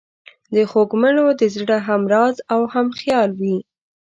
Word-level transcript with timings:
د 0.53 0.55
خوږمنو 0.69 1.25
د 1.39 1.41
زړه 1.55 1.77
همراز 1.87 2.35
او 2.53 2.61
همخیال 2.73 3.29
وي. 3.41 3.57